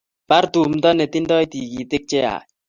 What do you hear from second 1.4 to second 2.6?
tikitik Che yach